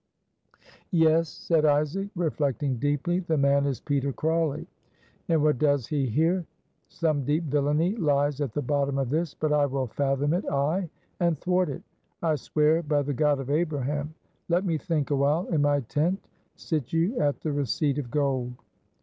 "Yes," 0.89 1.29
said 1.29 1.63
Isaac, 1.63 2.09
reflecting 2.15 2.77
deeply. 2.77 3.19
"The 3.19 3.37
man 3.37 3.67
is 3.67 3.79
Peter 3.79 4.11
Crawley; 4.11 4.65
and 5.29 5.43
what 5.43 5.59
does 5.59 5.85
he 5.85 6.07
here? 6.07 6.43
Some 6.89 7.23
deep 7.23 7.43
villainy 7.43 7.95
lies 7.97 8.41
at 8.41 8.51
the 8.53 8.63
bottom 8.63 8.97
of 8.97 9.11
this; 9.11 9.35
but 9.35 9.53
I 9.53 9.67
will 9.67 9.85
fathom 9.85 10.33
it, 10.33 10.43
ay, 10.49 10.89
and 11.19 11.37
thwart 11.39 11.69
it, 11.69 11.83
I 12.23 12.33
swear 12.33 12.81
by 12.81 13.03
the 13.03 13.13
God 13.13 13.39
of 13.39 13.51
Abraham. 13.51 14.15
Let 14.49 14.65
me 14.65 14.79
think 14.79 15.11
awhile 15.11 15.45
in 15.49 15.61
my 15.61 15.81
tent. 15.81 16.19
Sit 16.55 16.91
you 16.91 17.19
at 17.19 17.41
the 17.41 17.51
receipt 17.51 17.99
of 17.99 18.09
gold." 18.09 18.53